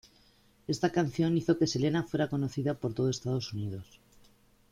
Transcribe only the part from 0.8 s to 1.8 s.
canción hizo que